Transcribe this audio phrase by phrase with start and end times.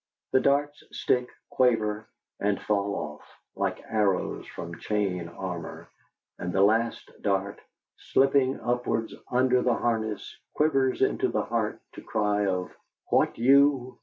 [0.31, 2.07] The darts stick, quaver,
[2.39, 3.21] and fall off,
[3.55, 5.89] like arrows from chain armour,
[6.39, 7.59] and the last dart,
[7.99, 12.71] slipping upwards under the harness, quivers into the heart to the cry of
[13.11, 13.99] "What you!